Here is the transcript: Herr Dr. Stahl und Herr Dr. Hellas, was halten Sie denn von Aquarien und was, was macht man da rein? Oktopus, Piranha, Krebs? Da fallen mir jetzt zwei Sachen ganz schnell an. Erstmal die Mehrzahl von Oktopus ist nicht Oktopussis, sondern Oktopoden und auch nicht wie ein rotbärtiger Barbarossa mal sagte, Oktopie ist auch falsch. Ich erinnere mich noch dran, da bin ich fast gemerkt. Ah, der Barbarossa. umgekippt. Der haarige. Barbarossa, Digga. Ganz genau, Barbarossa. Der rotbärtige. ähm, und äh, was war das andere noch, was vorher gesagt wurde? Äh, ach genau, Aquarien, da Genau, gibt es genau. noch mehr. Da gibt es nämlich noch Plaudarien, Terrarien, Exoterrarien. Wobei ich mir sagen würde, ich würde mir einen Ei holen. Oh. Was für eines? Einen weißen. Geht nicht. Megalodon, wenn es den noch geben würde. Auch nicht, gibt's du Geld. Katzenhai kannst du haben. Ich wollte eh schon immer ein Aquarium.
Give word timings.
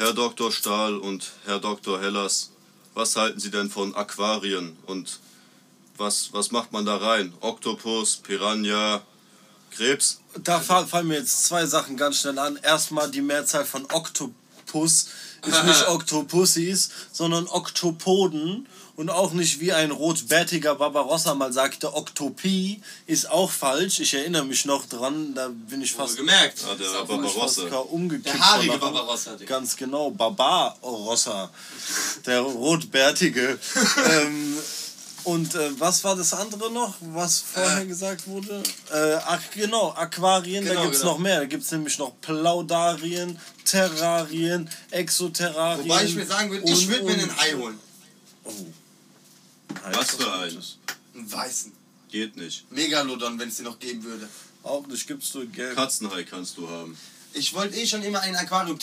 Herr 0.00 0.14
Dr. 0.14 0.50
Stahl 0.50 0.96
und 0.96 1.30
Herr 1.44 1.58
Dr. 1.58 2.00
Hellas, 2.00 2.52
was 2.94 3.16
halten 3.16 3.38
Sie 3.38 3.50
denn 3.50 3.68
von 3.68 3.94
Aquarien 3.94 4.74
und 4.86 5.20
was, 5.98 6.32
was 6.32 6.52
macht 6.52 6.72
man 6.72 6.86
da 6.86 6.96
rein? 6.96 7.34
Oktopus, 7.40 8.16
Piranha, 8.16 9.02
Krebs? 9.70 10.22
Da 10.42 10.58
fallen 10.58 11.06
mir 11.06 11.18
jetzt 11.18 11.44
zwei 11.44 11.66
Sachen 11.66 11.98
ganz 11.98 12.20
schnell 12.20 12.38
an. 12.38 12.56
Erstmal 12.62 13.10
die 13.10 13.20
Mehrzahl 13.20 13.66
von 13.66 13.84
Oktopus 13.92 14.39
ist 14.74 15.64
nicht 15.64 15.86
Oktopussis, 15.88 16.90
sondern 17.12 17.46
Oktopoden 17.46 18.66
und 19.00 19.08
auch 19.08 19.32
nicht 19.32 19.60
wie 19.60 19.72
ein 19.72 19.92
rotbärtiger 19.92 20.74
Barbarossa 20.74 21.34
mal 21.34 21.54
sagte, 21.54 21.94
Oktopie 21.94 22.82
ist 23.06 23.30
auch 23.30 23.50
falsch. 23.50 23.98
Ich 24.00 24.12
erinnere 24.12 24.44
mich 24.44 24.66
noch 24.66 24.84
dran, 24.84 25.34
da 25.34 25.48
bin 25.48 25.80
ich 25.80 25.94
fast 25.94 26.18
gemerkt. 26.18 26.62
Ah, 26.70 26.74
der 26.74 27.06
Barbarossa. 27.06 27.62
umgekippt. 27.78 28.26
Der 28.26 28.38
haarige. 28.38 28.76
Barbarossa, 28.76 29.36
Digga. 29.36 29.56
Ganz 29.56 29.76
genau, 29.76 30.10
Barbarossa. 30.10 31.50
Der 32.26 32.40
rotbärtige. 32.40 33.58
ähm, 34.10 34.58
und 35.24 35.54
äh, 35.54 35.80
was 35.80 36.02
war 36.04 36.16
das 36.16 36.32
andere 36.34 36.70
noch, 36.72 36.94
was 37.00 37.40
vorher 37.40 37.84
gesagt 37.86 38.26
wurde? 38.26 38.62
Äh, 38.92 39.14
ach 39.26 39.40
genau, 39.54 39.92
Aquarien, 39.92 40.64
da 40.64 40.70
Genau, 40.70 40.82
gibt 40.84 40.94
es 40.94 41.00
genau. 41.00 41.12
noch 41.12 41.18
mehr. 41.20 41.38
Da 41.40 41.44
gibt 41.46 41.62
es 41.64 41.70
nämlich 41.70 41.98
noch 41.98 42.20
Plaudarien, 42.20 43.38
Terrarien, 43.64 44.68
Exoterrarien. 44.90 45.88
Wobei 45.88 46.04
ich 46.04 46.14
mir 46.14 46.26
sagen 46.26 46.50
würde, 46.50 46.70
ich 46.70 46.88
würde 46.88 47.04
mir 47.04 47.12
einen 47.14 47.30
Ei 47.38 47.52
holen. 47.54 47.78
Oh. 48.44 48.52
Was 49.92 50.10
für 50.12 50.32
eines? 50.32 50.78
Einen 51.14 51.30
weißen. 51.32 51.72
Geht 52.10 52.36
nicht. 52.36 52.70
Megalodon, 52.72 53.38
wenn 53.38 53.48
es 53.48 53.56
den 53.56 53.66
noch 53.66 53.78
geben 53.78 54.02
würde. 54.02 54.28
Auch 54.62 54.86
nicht, 54.86 55.06
gibt's 55.06 55.32
du 55.32 55.46
Geld. 55.48 55.76
Katzenhai 55.76 56.24
kannst 56.24 56.56
du 56.58 56.68
haben. 56.68 56.96
Ich 57.32 57.54
wollte 57.54 57.76
eh 57.76 57.86
schon 57.86 58.02
immer 58.02 58.20
ein 58.20 58.34
Aquarium. 58.36 58.78